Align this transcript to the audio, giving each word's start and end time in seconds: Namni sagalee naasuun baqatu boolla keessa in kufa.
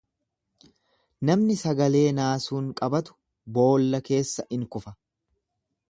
Namni 1.29 1.57
sagalee 1.59 2.03
naasuun 2.21 2.73
baqatu 2.95 3.17
boolla 3.59 4.05
keessa 4.11 4.49
in 4.59 4.69
kufa. 4.75 5.01